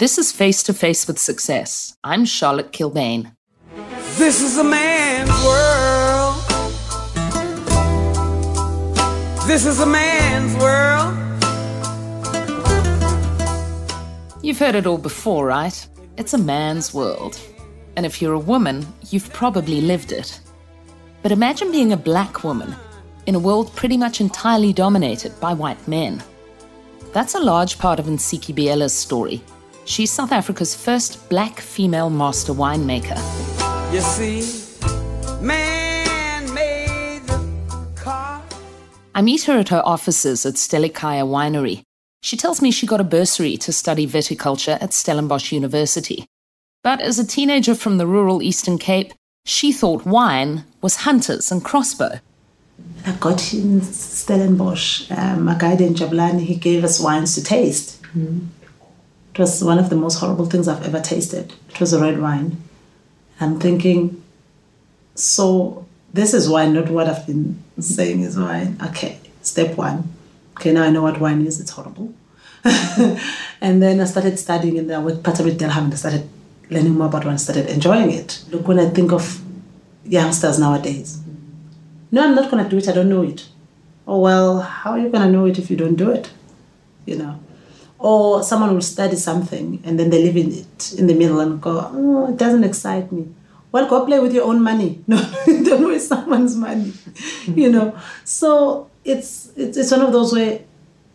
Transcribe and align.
This 0.00 0.16
is 0.16 0.32
Face 0.32 0.62
to 0.62 0.72
Face 0.72 1.06
with 1.06 1.18
Success. 1.18 1.94
I'm 2.02 2.24
Charlotte 2.24 2.72
Kilbane. 2.72 3.36
This 4.16 4.40
is 4.40 4.56
a 4.56 4.64
man's 4.64 5.28
world. 5.44 6.36
This 9.46 9.66
is 9.66 9.78
a 9.80 9.84
man's 9.84 10.56
world. 10.56 11.14
You've 14.42 14.58
heard 14.58 14.74
it 14.74 14.86
all 14.86 14.96
before, 14.96 15.44
right? 15.44 15.86
It's 16.16 16.32
a 16.32 16.38
man's 16.38 16.94
world. 16.94 17.38
And 17.94 18.06
if 18.06 18.22
you're 18.22 18.32
a 18.32 18.38
woman, 18.38 18.86
you've 19.10 19.30
probably 19.34 19.82
lived 19.82 20.12
it. 20.12 20.40
But 21.22 21.30
imagine 21.30 21.70
being 21.70 21.92
a 21.92 21.98
black 21.98 22.42
woman 22.42 22.74
in 23.26 23.34
a 23.34 23.38
world 23.38 23.76
pretty 23.76 23.98
much 23.98 24.22
entirely 24.22 24.72
dominated 24.72 25.38
by 25.40 25.52
white 25.52 25.86
men. 25.86 26.22
That's 27.12 27.34
a 27.34 27.40
large 27.40 27.78
part 27.78 27.98
of 27.98 28.06
Ntsiki 28.06 28.54
Biyela's 28.54 28.94
story. 28.94 29.42
She's 29.90 30.12
South 30.12 30.30
Africa's 30.30 30.72
first 30.72 31.28
black 31.28 31.58
female 31.58 32.10
master 32.10 32.52
winemaker. 32.52 33.18
You 33.92 34.00
see, 34.00 34.70
man 35.42 36.54
made 36.54 37.22
the 37.26 37.88
car. 37.96 38.40
I 39.16 39.20
meet 39.20 39.42
her 39.46 39.58
at 39.58 39.70
her 39.70 39.82
offices 39.84 40.46
at 40.46 40.54
Stellekaya 40.54 41.26
Winery. 41.26 41.82
She 42.22 42.36
tells 42.36 42.62
me 42.62 42.70
she 42.70 42.86
got 42.86 43.00
a 43.00 43.04
bursary 43.04 43.56
to 43.56 43.72
study 43.72 44.06
viticulture 44.06 44.80
at 44.80 44.92
Stellenbosch 44.92 45.50
University. 45.50 46.24
But 46.84 47.00
as 47.00 47.18
a 47.18 47.26
teenager 47.26 47.74
from 47.74 47.98
the 47.98 48.06
rural 48.06 48.42
Eastern 48.42 48.78
Cape, 48.78 49.12
she 49.44 49.72
thought 49.72 50.06
wine 50.06 50.62
was 50.80 51.02
hunters 51.02 51.50
and 51.50 51.64
crossbow. 51.64 52.20
I 53.04 53.12
got 53.18 53.52
in 53.52 53.82
Stellenbosch, 53.82 55.10
um, 55.10 55.48
a 55.48 55.58
guy 55.58 55.74
named 55.74 55.96
Jabulani, 55.96 56.44
he 56.44 56.54
gave 56.54 56.84
us 56.84 57.00
wines 57.00 57.34
to 57.34 57.42
taste. 57.42 58.00
Mm. 58.16 58.46
Was 59.40 59.64
one 59.64 59.78
of 59.78 59.88
the 59.88 59.96
most 59.96 60.18
horrible 60.18 60.44
things 60.44 60.68
I've 60.68 60.84
ever 60.84 61.00
tasted. 61.00 61.54
It 61.70 61.80
was 61.80 61.94
a 61.94 61.98
red 61.98 62.20
wine. 62.20 62.58
I'm 63.40 63.58
thinking, 63.58 64.22
so 65.14 65.86
this 66.12 66.34
is 66.34 66.46
wine, 66.46 66.74
not 66.74 66.90
what 66.90 67.08
I've 67.08 67.26
been 67.26 67.64
saying 67.78 68.20
is 68.20 68.38
wine. 68.38 68.76
Okay, 68.88 69.18
step 69.40 69.78
one. 69.78 70.12
Okay, 70.58 70.72
now 70.72 70.82
I 70.82 70.90
know 70.90 71.04
what 71.04 71.18
wine 71.18 71.40
is, 71.46 71.58
it's 71.58 71.70
horrible. 71.70 72.12
and 73.62 73.82
then 73.82 74.00
I 74.00 74.04
started 74.04 74.38
studying 74.38 74.78
and 74.78 74.92
I 74.92 74.98
went 74.98 75.22
part 75.22 75.40
of 75.40 75.46
it 75.46 75.56
Delheim 75.56 75.84
and 75.84 75.94
I 75.94 75.96
started 75.96 76.28
learning 76.68 76.98
more 76.98 77.06
about 77.06 77.24
wine, 77.24 77.38
started 77.38 77.70
enjoying 77.70 78.10
it. 78.10 78.44
Look, 78.50 78.68
when 78.68 78.78
I 78.78 78.90
think 78.90 79.10
of 79.10 79.40
youngsters 80.04 80.58
nowadays, 80.58 81.18
no, 82.12 82.24
I'm 82.24 82.34
not 82.34 82.50
going 82.50 82.62
to 82.62 82.68
do 82.68 82.76
it, 82.76 82.90
I 82.90 82.92
don't 82.92 83.08
know 83.08 83.22
it. 83.22 83.48
Oh, 84.06 84.20
well, 84.20 84.60
how 84.60 84.90
are 84.90 84.98
you 84.98 85.08
going 85.08 85.24
to 85.24 85.32
know 85.32 85.46
it 85.46 85.58
if 85.58 85.70
you 85.70 85.78
don't 85.78 85.96
do 85.96 86.10
it? 86.10 86.30
You 87.06 87.16
know? 87.16 87.40
Or 88.02 88.42
someone 88.42 88.72
will 88.72 88.80
study 88.80 89.16
something 89.16 89.82
and 89.84 89.98
then 89.98 90.08
they 90.08 90.22
live 90.22 90.36
in 90.36 90.52
it 90.52 90.94
in 90.98 91.06
the 91.06 91.14
middle 91.14 91.38
and 91.40 91.60
go, 91.60 91.90
oh, 91.92 92.30
it 92.30 92.38
doesn't 92.38 92.64
excite 92.64 93.12
me. 93.12 93.28
Well, 93.72 93.88
go 93.88 94.04
play 94.06 94.18
with 94.18 94.32
your 94.34 94.44
own 94.44 94.62
money. 94.62 95.04
No, 95.06 95.18
don't 95.46 95.86
waste 95.86 96.08
someone's 96.08 96.56
money. 96.56 96.92
Hmm. 97.44 97.58
you 97.58 97.70
know? 97.70 97.96
So 98.24 98.88
it's, 99.04 99.52
it's, 99.54 99.76
it's 99.76 99.90
one 99.90 100.00
of 100.00 100.12
those 100.12 100.32
where 100.32 100.60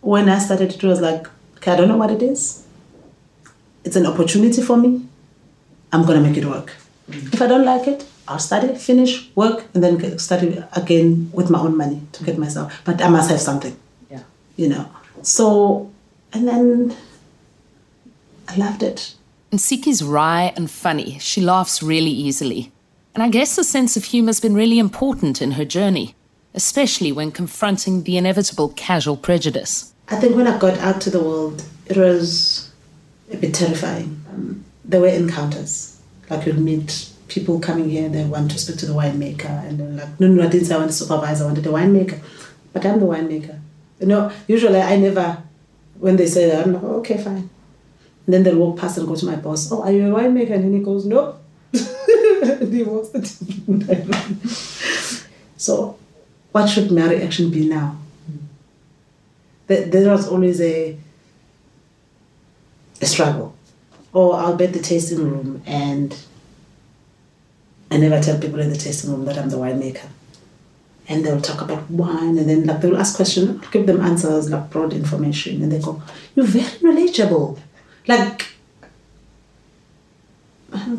when 0.02 0.30
I 0.30 0.38
started 0.40 0.74
it 0.74 0.84
was 0.84 1.02
like, 1.02 1.28
okay, 1.58 1.72
I 1.72 1.76
don't 1.76 1.88
know 1.88 1.98
what 1.98 2.12
it 2.12 2.22
is. 2.22 2.66
It's 3.84 3.96
an 3.96 4.06
opportunity 4.06 4.62
for 4.62 4.78
me. 4.78 5.08
I'm 5.92 6.06
going 6.06 6.22
to 6.22 6.28
make 6.28 6.38
it 6.38 6.46
work. 6.46 6.70
Hmm. 7.12 7.28
If 7.34 7.42
I 7.42 7.48
don't 7.48 7.66
like 7.66 7.88
it, 7.88 8.06
I'll 8.28 8.40
study, 8.40 8.74
finish, 8.76 9.30
work, 9.36 9.66
and 9.74 9.84
then 9.84 10.18
study 10.18 10.64
again 10.74 11.30
with 11.34 11.50
my 11.50 11.60
own 11.60 11.78
money 11.78 12.02
to 12.14 12.24
get 12.24 12.38
myself. 12.38 12.82
But 12.84 13.02
I 13.02 13.10
must 13.10 13.30
have 13.30 13.40
something. 13.40 13.76
Yeah. 14.10 14.24
You 14.56 14.70
know. 14.70 14.90
So, 15.22 15.92
and 16.36 16.48
then 16.48 16.96
I 18.50 18.58
loved 18.58 18.84
it. 18.84 19.16
Ntsiki's 19.52 20.04
wry 20.04 20.54
and 20.58 20.70
funny. 20.70 21.18
She 21.20 21.40
laughs 21.40 21.82
really 21.82 22.12
easily. 22.12 22.72
And 23.14 23.24
I 23.24 23.30
guess 23.30 23.58
a 23.58 23.64
sense 23.64 23.96
of 23.96 24.04
humor's 24.04 24.42
been 24.42 24.54
really 24.54 24.78
important 24.78 25.42
in 25.42 25.52
her 25.52 25.64
journey, 25.64 26.14
especially 26.54 27.14
when 27.14 27.32
confronting 27.32 28.04
the 28.04 28.18
inevitable 28.18 28.70
casual 28.70 29.16
prejudice. 29.16 29.94
I 30.10 30.18
think 30.18 30.36
when 30.36 30.46
I 30.46 30.58
got 30.58 30.78
out 30.80 31.00
to 31.02 31.10
the 31.10 31.24
world, 31.24 31.64
it 31.86 31.96
was 31.96 32.70
a 33.32 33.38
bit 33.38 33.54
terrifying. 33.54 34.22
Um, 34.30 34.66
there 34.84 35.00
were 35.00 35.08
encounters. 35.08 36.02
Like 36.30 36.46
you'd 36.46 36.60
meet 36.60 37.10
people 37.30 37.60
coming 37.62 37.90
here, 37.90 38.10
they 38.10 38.26
want 38.26 38.52
to 38.52 38.58
speak 38.60 38.78
to 38.80 38.86
the 38.86 38.94
winemaker, 38.94 39.66
and 39.68 39.80
they're 39.80 40.06
like, 40.06 40.20
no, 40.20 40.28
no, 40.28 40.44
I 40.44 40.48
didn't 40.48 40.68
say 40.68 40.76
I 40.76 40.80
want 40.80 40.90
a 40.90 40.94
supervisor, 40.94 41.46
I 41.46 41.48
wanted 41.48 41.66
a 41.66 41.70
winemaker. 41.70 42.20
But 42.74 42.86
I'm 42.86 43.00
the 43.00 43.06
winemaker. 43.06 43.58
You 44.02 44.08
know, 44.08 44.32
usually 44.48 44.82
I 44.82 44.98
never, 44.98 45.42
when 46.00 46.16
they 46.18 46.28
say 46.28 46.48
that, 46.50 46.66
I'm 46.66 46.74
like, 46.74 46.84
oh, 46.84 46.96
okay, 46.98 47.18
fine. 47.18 47.50
And 48.26 48.34
then 48.34 48.44
they'll 48.44 48.58
walk 48.58 48.80
past 48.80 48.98
and 48.98 49.08
go 49.08 49.16
to 49.16 49.26
my 49.26 49.36
boss, 49.36 49.72
oh, 49.72 49.84
are 49.84 49.92
you 49.92 50.16
a 50.16 50.20
winemaker? 50.20 50.52
And 50.52 50.64
then 50.64 50.74
he 50.74 50.80
goes, 50.80 51.06
no. 51.06 51.38
and 51.74 52.74
he 52.74 52.84
walks 52.84 53.10
the 53.10 53.22
So, 55.58 55.98
what 56.52 56.68
should 56.68 56.92
my 56.92 57.10
reaction 57.10 57.50
be 57.50 57.68
now? 57.68 57.98
Hmm. 58.26 58.46
There 59.68 60.12
was 60.12 60.28
always 60.28 60.60
a, 60.62 60.98
a 63.02 63.06
struggle. 63.06 63.56
Or 64.14 64.34
oh, 64.34 64.38
I'll 64.38 64.56
be 64.56 64.66
at 64.66 64.74
the 64.74 64.80
tasting 64.80 65.20
room 65.20 65.62
and 65.66 66.18
I 67.92 67.98
never 67.98 68.22
tell 68.22 68.40
people 68.40 68.60
in 68.60 68.70
the 68.70 68.78
tasting 68.78 69.12
room 69.12 69.26
that 69.26 69.38
I'm 69.38 69.50
the 69.50 69.58
winemaker. 69.58 70.08
And 71.08 71.24
they'll 71.24 71.42
talk 71.42 71.62
about 71.62 71.90
wine 71.90 72.38
and 72.40 72.50
then 72.50 72.66
like 72.66 72.82
they'll 72.82 72.98
ask 72.98 73.16
questions, 73.16 73.50
I'll 73.50 73.72
give 73.72 73.86
them 73.86 74.02
answers, 74.02 74.50
like 74.50 74.72
broad 74.72 74.92
information, 74.92 75.62
and 75.62 75.72
they 75.72 75.80
go, 75.80 76.02
You're 76.36 76.48
very 76.48 76.82
knowledgeable. 76.82 77.60
Like 78.08 78.56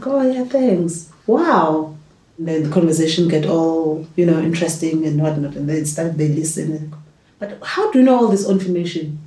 go, 0.01 0.21
oh, 0.21 0.31
yeah, 0.31 0.45
thanks. 0.45 1.11
Wow. 1.27 1.97
And 2.39 2.49
then 2.49 2.63
the 2.65 2.71
conversation 2.71 3.29
get 3.29 3.47
all, 3.47 4.07
you 4.17 4.27
know, 4.27 4.39
interesting 4.41 5.07
and 5.07 5.21
whatnot, 5.21 5.57
and 5.57 5.69
then 5.69 5.85
start 5.87 6.19
they 6.19 6.29
listen 6.29 6.73
and 6.73 6.95
But 7.39 7.59
how 7.63 7.91
do 7.91 7.99
you 7.99 8.05
know 8.05 8.17
all 8.17 8.29
this 8.29 8.49
information? 8.49 9.19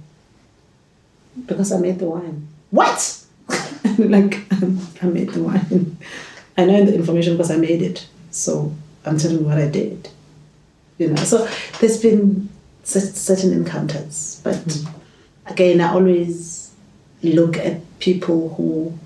Because 1.45 1.71
I 1.71 1.79
made 1.79 1.99
the 1.99 2.05
wine. 2.05 2.47
What? 2.71 3.23
like 3.97 4.41
I 5.01 5.05
made 5.05 5.29
the 5.29 5.43
wine. 5.43 5.97
I 6.57 6.65
know 6.65 6.83
the 6.85 6.95
information 6.95 7.33
because 7.33 7.51
I 7.51 7.57
made 7.57 7.81
it. 7.81 8.07
So 8.31 8.73
I'm 9.05 9.17
telling 9.17 9.39
you 9.39 9.45
what 9.45 9.57
I 9.57 9.67
did. 9.67 10.09
You 10.99 11.07
know, 11.07 11.15
so 11.15 11.49
there's 11.79 11.99
been 12.01 12.49
certain 12.83 13.53
encounters. 13.53 14.41
But 14.43 14.55
mm. 14.57 14.93
again, 15.47 15.81
I 15.81 15.93
always 15.93 16.75
look 17.23 17.57
at 17.57 17.81
people 17.99 18.53
who 18.55 18.97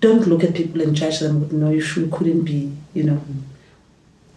don't 0.00 0.26
look 0.26 0.44
at 0.44 0.54
people 0.54 0.80
and 0.80 0.94
judge 0.94 1.18
them 1.18 1.40
with 1.40 1.52
no, 1.52 1.70
you 1.70 1.80
should, 1.80 2.10
couldn't 2.10 2.44
be, 2.44 2.72
you 2.94 3.02
know, 3.02 3.20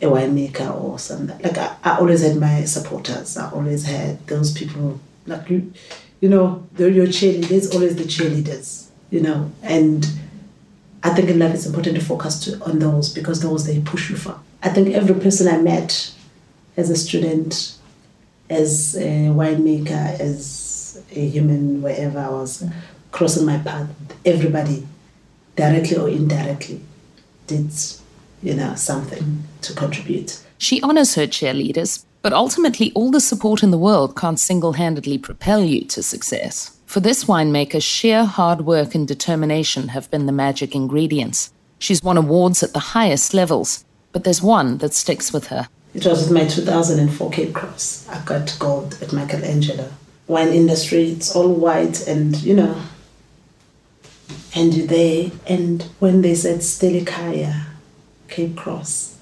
a 0.02 0.06
winemaker 0.06 0.74
or 0.76 1.00
something. 1.00 1.40
Like 1.40 1.58
I, 1.58 1.76
I 1.84 1.98
always 2.00 2.22
had 2.22 2.36
my 2.38 2.66
supporters. 2.66 3.38
I 3.38 3.50
always 3.52 3.86
had 3.86 4.26
those 4.28 4.52
people 4.52 5.00
like 5.26 5.50
you, 5.50 5.72
you 6.20 6.30
know, 6.30 6.68
they're 6.74 6.90
your 6.90 7.08
cheerleaders. 7.08 7.48
There's 7.48 7.72
always 7.72 7.96
the 7.96 8.04
cheerleaders, 8.04 8.88
you 9.10 9.22
know, 9.22 9.52
and 9.62 10.06
I 11.04 11.12
think 11.12 11.30
in 11.30 11.40
life 11.40 11.54
it's 11.54 11.66
important 11.66 11.96
to 11.96 12.04
focus 12.04 12.44
to, 12.46 12.64
on 12.66 12.80
those 12.80 13.14
because 13.14 13.42
those 13.42 13.66
they 13.66 13.80
push 13.82 14.10
you 14.10 14.18
far. 14.18 14.40
I 14.64 14.70
think 14.70 14.96
every 14.96 15.16
person 15.16 15.48
I 15.54 15.62
met 15.62 16.14
as 16.78 16.90
a 16.90 16.96
student, 16.96 17.78
as 18.50 18.96
a 18.96 19.28
winemaker, 19.28 20.20
as 20.20 21.04
a 21.12 21.28
human, 21.28 21.82
wherever 21.82 22.18
I 22.18 22.30
was 22.30 22.64
crossing 23.12 23.46
my 23.46 23.58
path, 23.58 23.90
everybody, 24.26 24.88
directly 25.58 25.98
or 25.98 26.08
indirectly, 26.08 26.82
did 27.46 27.72
you 28.42 28.54
know 28.54 28.76
something 28.76 29.44
to 29.62 29.74
contribute. 29.74 30.42
She 30.58 30.82
honors 30.82 31.16
her 31.16 31.28
cheerleaders, 31.28 32.06
but 32.22 32.32
ultimately, 32.32 32.94
all 32.96 33.12
the 33.12 33.20
support 33.20 33.64
in 33.64 33.72
the 33.72 33.78
world 33.78 34.16
can't 34.16 34.40
single 34.40 34.74
handedly 34.74 35.18
propel 35.18 35.62
you 35.62 35.84
to 35.86 36.02
success. 36.02 36.78
For 36.86 37.02
this 37.02 37.26
winemaker, 37.26 37.84
sheer 37.84 38.24
hard 38.24 38.62
work 38.62 38.96
and 38.96 39.06
determination 39.06 39.90
have 39.90 40.10
been 40.10 40.26
the 40.26 40.32
magic 40.32 40.74
ingredients. 40.74 41.52
She's 41.80 42.04
won 42.04 42.18
awards 42.18 42.64
at 42.64 42.72
the 42.72 42.80
highest 42.80 43.34
levels, 43.34 43.84
but 44.14 44.24
there's 44.24 44.42
one 44.42 44.78
that 44.78 44.94
sticks 44.94 45.34
with 45.34 45.48
her. 45.48 45.68
It 45.94 46.06
was 46.06 46.32
my 46.32 46.46
2004 46.48 47.30
Cape 47.32 47.54
Cross. 47.54 48.08
I 48.10 48.24
got 48.24 48.56
gold 48.58 48.98
at 49.02 49.12
Michelangelo. 49.12 49.92
Wine 50.28 50.50
industry, 50.50 51.10
it's 51.12 51.36
all 51.36 51.54
white 51.54 52.08
and, 52.08 52.42
you 52.42 52.56
know, 52.56 52.82
and 54.56 54.74
you're 54.74 54.88
there. 54.88 55.32
And 55.48 55.84
when 56.00 56.22
they 56.22 56.36
said 56.36 56.60
Stellekaya, 56.60 57.66
Cape 58.30 58.56
Cross, 58.56 59.18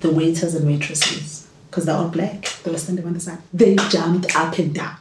the 0.00 0.10
waiters 0.10 0.54
and 0.54 0.66
waitresses, 0.66 1.48
because 1.70 1.86
they're 1.86 1.96
all 1.96 2.08
black, 2.08 2.52
they 2.64 2.70
were 2.70 2.78
standing 2.78 3.06
on 3.06 3.14
the 3.14 3.20
side, 3.20 3.38
they 3.52 3.76
jumped 3.76 4.34
up 4.34 4.58
and 4.58 4.74
down 4.74 4.96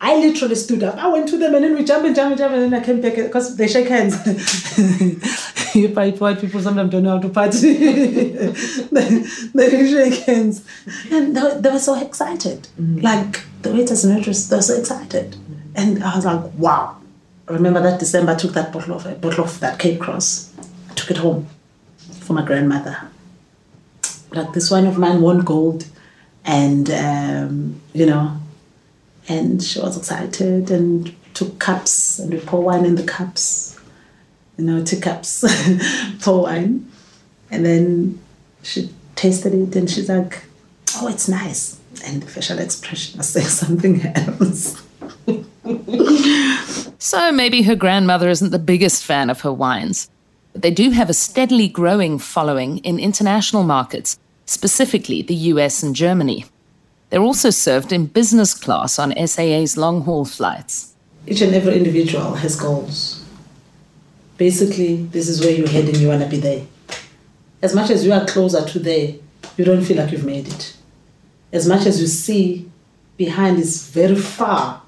I 0.00 0.16
literally 0.16 0.54
stood 0.54 0.84
up. 0.84 0.96
I 0.96 1.08
went 1.08 1.28
to 1.30 1.36
them 1.36 1.54
and 1.54 1.64
then 1.64 1.74
we 1.74 1.84
jumped 1.84 2.06
and 2.06 2.14
jumped 2.14 2.32
and 2.32 2.38
jumped 2.38 2.54
and 2.54 2.72
then 2.72 2.80
I 2.80 2.84
came 2.84 3.00
back 3.00 3.16
because 3.16 3.56
they 3.56 3.66
shake 3.66 3.88
hands. 3.88 4.14
you 5.74 5.92
fight 5.92 6.20
white 6.20 6.40
people 6.40 6.60
sometimes 6.60 6.92
don't 6.92 7.02
know 7.02 7.16
how 7.16 7.22
to 7.22 7.28
party. 7.28 7.72
they, 8.92 9.24
they 9.54 9.90
shake 9.90 10.24
hands. 10.24 10.64
And 11.10 11.36
they, 11.36 11.60
they 11.60 11.70
were 11.70 11.80
so 11.80 12.00
excited. 12.00 12.68
Mm. 12.80 13.02
Like 13.02 13.42
the 13.62 13.72
waiters 13.72 14.04
and 14.04 14.14
waitresses, 14.14 14.48
they 14.48 14.56
were 14.56 14.62
so 14.62 14.78
excited. 14.78 15.36
And 15.74 16.02
I 16.04 16.14
was 16.14 16.24
like, 16.24 16.44
wow. 16.56 16.96
I 17.48 17.52
remember 17.52 17.80
that 17.82 17.98
December, 17.98 18.32
I 18.32 18.34
took 18.36 18.52
that 18.52 18.72
bottle 18.72 18.94
of 18.94 19.06
a 19.06 19.14
bottle 19.14 19.44
of 19.44 19.58
that 19.60 19.78
Cape 19.78 20.00
Cross. 20.00 20.52
I 20.90 20.94
took 20.94 21.10
it 21.10 21.16
home 21.16 21.48
for 22.20 22.34
my 22.34 22.44
grandmother. 22.44 23.08
Like 24.30 24.52
this 24.52 24.70
wine 24.70 24.86
of 24.86 24.98
mine 24.98 25.22
won 25.22 25.40
gold, 25.40 25.86
and 26.44 26.90
um, 26.90 27.80
you 27.94 28.04
know, 28.04 28.38
and 29.28 29.62
she 29.62 29.80
was 29.80 29.96
excited 29.96 30.70
and 30.70 31.14
took 31.34 31.58
cups 31.58 32.18
and 32.18 32.32
we 32.32 32.40
pour 32.40 32.62
wine 32.62 32.84
in 32.84 32.96
the 32.96 33.04
cups, 33.04 33.78
you 34.56 34.64
know, 34.64 34.84
two 34.84 34.98
cups, 35.00 35.44
pour 36.20 36.42
wine, 36.42 36.90
and 37.50 37.64
then 37.64 38.18
she 38.62 38.90
tasted 39.14 39.54
it 39.54 39.76
and 39.76 39.90
she's 39.90 40.08
like, 40.08 40.44
"Oh, 40.96 41.08
it's 41.08 41.28
nice," 41.28 41.78
and 42.04 42.22
the 42.22 42.26
facial 42.26 42.58
expression 42.58 43.18
was 43.18 43.28
saying 43.28 43.46
something 43.62 44.02
else. 44.06 44.82
So 47.00 47.30
maybe 47.30 47.62
her 47.62 47.76
grandmother 47.76 48.28
isn't 48.28 48.50
the 48.50 48.58
biggest 48.58 49.04
fan 49.04 49.30
of 49.30 49.42
her 49.42 49.52
wines. 49.52 50.10
But 50.52 50.62
they 50.62 50.70
do 50.72 50.90
have 50.90 51.08
a 51.08 51.14
steadily 51.14 51.68
growing 51.68 52.18
following 52.18 52.78
in 52.78 52.98
international 52.98 53.62
markets, 53.62 54.18
specifically 54.46 55.22
the 55.22 55.34
US 55.52 55.82
and 55.82 55.94
Germany. 55.94 56.44
They're 57.10 57.22
also 57.22 57.50
served 57.50 57.92
in 57.92 58.06
business 58.06 58.54
class 58.54 58.98
on 58.98 59.14
SAA's 59.26 59.76
long 59.76 60.02
haul 60.02 60.24
flights. 60.24 60.94
Each 61.26 61.40
and 61.40 61.54
every 61.54 61.76
individual 61.76 62.34
has 62.34 62.56
goals. 62.56 63.24
Basically, 64.36 64.96
this 64.96 65.28
is 65.28 65.40
where 65.40 65.54
you're 65.54 65.68
heading, 65.68 65.96
you 65.96 66.08
want 66.08 66.22
to 66.22 66.28
be 66.28 66.38
there. 66.38 66.66
As 67.62 67.74
much 67.74 67.90
as 67.90 68.04
you 68.04 68.12
are 68.12 68.24
closer 68.26 68.64
to 68.64 68.78
there, 68.78 69.14
you 69.56 69.64
don't 69.64 69.82
feel 69.82 69.96
like 69.96 70.12
you've 70.12 70.24
made 70.24 70.46
it. 70.48 70.76
As 71.52 71.66
much 71.66 71.86
as 71.86 72.00
you 72.00 72.06
see 72.06 72.70
behind 73.16 73.58
is 73.58 73.88
very 73.88 74.14
far, 74.14 74.82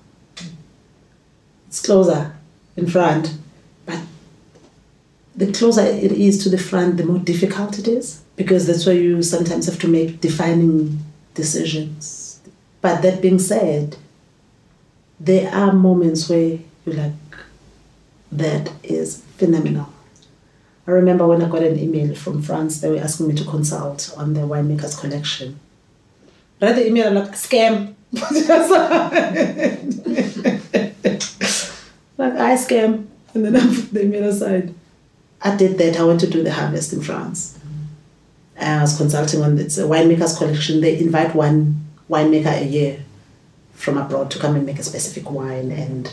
it's 1.69 1.82
closer 1.84 2.37
in 2.76 2.87
front, 2.87 3.34
but 3.87 3.99
the 5.34 5.50
closer 5.52 5.82
it 5.82 6.12
is 6.12 6.43
to 6.43 6.49
the 6.49 6.58
front, 6.58 6.96
the 6.96 7.05
more 7.05 7.19
difficult 7.19 7.78
it 7.78 7.88
is 7.88 8.23
because 8.37 8.66
that's 8.66 8.87
where 8.87 8.94
you 8.94 9.23
sometimes 9.23 9.66
have 9.66 9.78
to 9.81 9.88
make 9.88 10.20
defining 10.20 10.99
decisions. 11.34 12.40
But 12.80 13.02
that 13.02 13.20
being 13.20 13.38
said, 13.38 13.96
there 15.18 15.52
are 15.52 15.72
moments 15.72 16.28
where 16.28 16.58
you're 16.86 16.94
like, 16.94 17.12
that 18.32 18.72
is 18.82 19.22
phenomenal. 19.36 19.92
I 20.86 20.92
remember 20.92 21.26
when 21.26 21.42
I 21.42 21.48
got 21.48 21.62
an 21.62 21.78
email 21.78 22.14
from 22.14 22.42
France, 22.42 22.80
they 22.80 22.90
were 22.90 22.98
asking 22.98 23.28
me 23.28 23.34
to 23.34 23.44
consult 23.44 24.12
on 24.16 24.34
the 24.34 24.40
winemakers 24.40 24.98
collection. 24.98 25.60
Read 26.60 26.76
the 26.76 26.86
email, 26.86 27.08
I'm 27.08 27.14
like, 27.14 27.32
scam. 27.32 27.94
like, 28.12 28.22
I 32.34 32.56
scam. 32.56 33.06
And 33.34 33.44
then 33.44 33.56
I 33.56 33.60
put 33.60 33.92
the 33.92 34.04
email 34.04 34.28
aside. 34.28 34.74
I 35.42 35.56
did 35.56 35.78
that. 35.78 35.98
I 35.98 36.04
went 36.04 36.20
to 36.20 36.28
do 36.28 36.42
the 36.42 36.52
harvest 36.52 36.92
in 36.92 37.02
France. 37.02 37.58
I 38.60 38.82
was 38.82 38.96
consulting 38.96 39.42
on 39.42 39.58
it's 39.58 39.78
a 39.78 39.82
winemakers 39.82 40.36
collection. 40.36 40.80
They 40.80 40.98
invite 40.98 41.34
one 41.34 41.86
winemaker 42.08 42.62
a 42.62 42.64
year 42.64 43.02
from 43.74 43.96
abroad 43.96 44.30
to 44.32 44.38
come 44.38 44.56
and 44.56 44.66
make 44.66 44.78
a 44.78 44.82
specific 44.82 45.30
wine, 45.30 45.70
and 45.70 46.12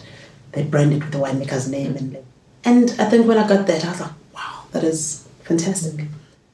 they 0.53 0.63
brand 0.63 0.93
it 0.93 1.03
with 1.03 1.11
the 1.11 1.19
winemaker's 1.19 1.69
name. 1.69 1.95
And 1.95 2.17
and 2.63 2.95
I 2.99 3.05
think 3.09 3.27
when 3.27 3.37
I 3.37 3.47
got 3.47 3.67
that, 3.67 3.85
I 3.85 3.89
was 3.89 4.01
like, 4.01 4.11
wow, 4.33 4.63
that 4.71 4.83
is 4.83 5.27
fantastic. 5.43 6.05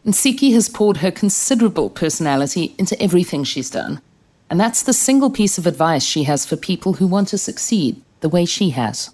Ntsiki 0.06 0.54
has 0.54 0.68
poured 0.68 0.98
her 0.98 1.12
considerable 1.12 1.90
personality 1.90 2.76
into 2.78 3.02
everything 3.02 3.44
she's 3.44 3.70
done. 3.70 4.02
And 4.50 4.60
that's 4.60 4.84
the 4.84 4.94
single 4.94 5.32
piece 5.32 5.58
of 5.58 5.66
advice 5.66 6.04
she 6.04 6.24
has 6.24 6.46
for 6.46 6.58
people 6.58 6.94
who 6.94 7.08
want 7.08 7.30
to 7.30 7.38
succeed 7.38 8.02
the 8.20 8.30
way 8.30 8.46
she 8.46 8.72
has. 8.72 9.10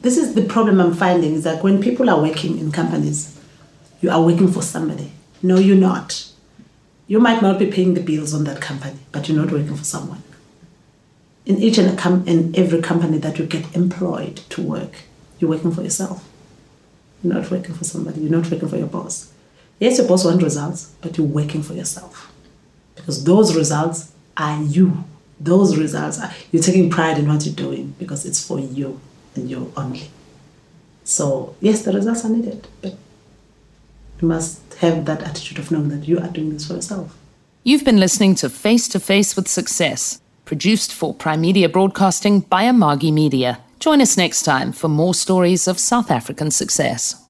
This 0.00 0.16
is 0.16 0.34
the 0.34 0.42
problem 0.42 0.80
I'm 0.80 0.94
finding 0.94 1.34
is 1.34 1.44
that 1.44 1.62
when 1.62 1.80
people 1.80 2.10
are 2.10 2.20
working 2.20 2.58
in 2.58 2.72
companies, 2.72 3.38
you 4.00 4.10
are 4.10 4.22
working 4.22 4.50
for 4.50 4.62
somebody. 4.62 5.12
No, 5.44 5.58
you're 5.58 5.76
not. 5.76 6.26
You 7.06 7.20
might 7.20 7.42
not 7.42 7.58
be 7.58 7.66
paying 7.66 7.92
the 7.92 8.00
bills 8.00 8.32
on 8.32 8.44
that 8.44 8.62
company, 8.62 8.98
but 9.12 9.28
you're 9.28 9.36
not 9.36 9.52
working 9.52 9.76
for 9.76 9.84
someone. 9.84 10.22
In 11.44 11.58
each 11.58 11.76
and, 11.76 12.26
in 12.26 12.56
every 12.56 12.80
company 12.80 13.18
that 13.18 13.38
you 13.38 13.44
get 13.44 13.76
employed 13.76 14.36
to 14.48 14.62
work, 14.62 15.02
you're 15.38 15.50
working 15.50 15.70
for 15.70 15.82
yourself. 15.82 16.26
You're 17.22 17.34
not 17.34 17.50
working 17.50 17.74
for 17.74 17.84
somebody. 17.84 18.22
You're 18.22 18.30
not 18.30 18.50
working 18.50 18.70
for 18.70 18.78
your 18.78 18.86
boss. 18.86 19.34
Yes, 19.78 19.98
your 19.98 20.08
boss 20.08 20.24
wants 20.24 20.42
results, 20.42 20.94
but 21.02 21.18
you're 21.18 21.26
working 21.26 21.62
for 21.62 21.74
yourself. 21.74 22.32
Because 22.94 23.24
those 23.24 23.54
results 23.54 24.12
are 24.38 24.62
you. 24.62 25.04
Those 25.38 25.76
results 25.76 26.18
are 26.18 26.32
you're 26.52 26.62
taking 26.62 26.88
pride 26.88 27.18
in 27.18 27.28
what 27.28 27.44
you're 27.44 27.54
doing 27.54 27.94
because 27.98 28.24
it's 28.24 28.42
for 28.42 28.58
you 28.58 28.98
and 29.34 29.50
you 29.50 29.70
only. 29.76 30.10
So 31.04 31.54
yes, 31.60 31.82
the 31.82 31.92
results 31.92 32.24
are 32.24 32.30
needed, 32.30 32.66
but 32.80 32.96
you 34.22 34.28
must 34.28 34.63
have 34.84 35.04
that 35.06 35.22
attitude 35.22 35.58
of 35.58 35.70
knowing 35.70 35.88
that 35.88 36.06
you 36.06 36.18
are 36.18 36.28
doing 36.28 36.52
this 36.52 36.66
for 36.66 36.74
yourself. 36.74 37.16
You've 37.62 37.84
been 37.84 37.98
listening 37.98 38.34
to 38.36 38.50
Face 38.50 38.88
to 38.88 39.00
Face 39.00 39.36
with 39.36 39.48
Success, 39.48 40.20
produced 40.44 40.92
for 40.92 41.14
Primedia 41.14 41.68
Broadcasting 41.68 42.40
by 42.40 42.64
Amagi 42.64 43.12
Media. 43.12 43.60
Join 43.80 44.00
us 44.00 44.16
next 44.16 44.42
time 44.42 44.72
for 44.72 44.88
more 44.88 45.14
stories 45.14 45.66
of 45.66 45.78
South 45.78 46.10
African 46.10 46.50
success. 46.50 47.23